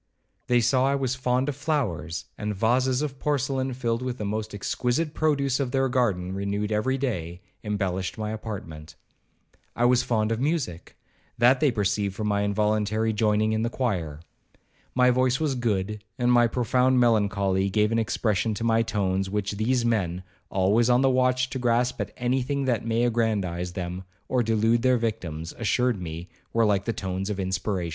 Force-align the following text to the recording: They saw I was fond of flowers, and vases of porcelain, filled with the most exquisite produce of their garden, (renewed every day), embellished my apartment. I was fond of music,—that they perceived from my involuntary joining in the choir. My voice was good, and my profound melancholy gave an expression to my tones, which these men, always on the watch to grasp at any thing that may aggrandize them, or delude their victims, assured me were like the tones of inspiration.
They 0.47 0.61
saw 0.61 0.87
I 0.87 0.95
was 0.95 1.13
fond 1.13 1.47
of 1.47 1.55
flowers, 1.55 2.25
and 2.35 2.55
vases 2.55 3.03
of 3.03 3.19
porcelain, 3.19 3.71
filled 3.75 4.01
with 4.01 4.17
the 4.17 4.25
most 4.25 4.51
exquisite 4.55 5.13
produce 5.13 5.59
of 5.59 5.69
their 5.69 5.89
garden, 5.89 6.33
(renewed 6.33 6.71
every 6.71 6.97
day), 6.97 7.39
embellished 7.63 8.17
my 8.17 8.31
apartment. 8.31 8.95
I 9.75 9.85
was 9.85 10.01
fond 10.01 10.31
of 10.31 10.39
music,—that 10.39 11.59
they 11.59 11.69
perceived 11.69 12.15
from 12.15 12.25
my 12.29 12.41
involuntary 12.43 13.13
joining 13.13 13.53
in 13.53 13.61
the 13.61 13.69
choir. 13.69 14.21
My 14.95 15.11
voice 15.11 15.39
was 15.39 15.53
good, 15.53 16.03
and 16.17 16.31
my 16.31 16.47
profound 16.47 16.99
melancholy 16.99 17.69
gave 17.69 17.91
an 17.91 17.99
expression 17.99 18.55
to 18.55 18.63
my 18.63 18.81
tones, 18.81 19.29
which 19.29 19.51
these 19.51 19.85
men, 19.85 20.23
always 20.49 20.89
on 20.89 21.01
the 21.01 21.11
watch 21.11 21.51
to 21.51 21.59
grasp 21.59 22.01
at 22.01 22.11
any 22.17 22.41
thing 22.41 22.65
that 22.65 22.83
may 22.83 23.03
aggrandize 23.03 23.73
them, 23.73 24.05
or 24.27 24.41
delude 24.41 24.81
their 24.81 24.97
victims, 24.97 25.53
assured 25.59 26.01
me 26.01 26.27
were 26.53 26.65
like 26.65 26.85
the 26.85 26.91
tones 26.91 27.29
of 27.29 27.39
inspiration. 27.39 27.89